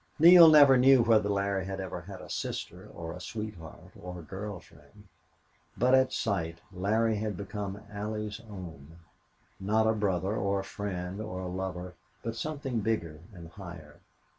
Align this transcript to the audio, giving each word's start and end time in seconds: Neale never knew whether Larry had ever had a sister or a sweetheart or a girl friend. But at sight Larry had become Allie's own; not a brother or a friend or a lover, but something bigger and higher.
Neale 0.17 0.49
never 0.49 0.77
knew 0.77 1.03
whether 1.03 1.29
Larry 1.29 1.65
had 1.65 1.79
ever 1.79 2.01
had 2.01 2.21
a 2.21 2.29
sister 2.31 2.89
or 2.91 3.13
a 3.13 3.21
sweetheart 3.21 3.91
or 3.95 4.17
a 4.17 4.23
girl 4.23 4.59
friend. 4.59 5.07
But 5.77 5.93
at 5.93 6.11
sight 6.11 6.57
Larry 6.73 7.17
had 7.17 7.37
become 7.37 7.79
Allie's 7.87 8.41
own; 8.49 8.97
not 9.59 9.85
a 9.85 9.93
brother 9.93 10.35
or 10.35 10.59
a 10.59 10.63
friend 10.63 11.21
or 11.21 11.41
a 11.41 11.47
lover, 11.47 11.93
but 12.23 12.35
something 12.35 12.79
bigger 12.79 13.19
and 13.31 13.49
higher. 13.49 13.99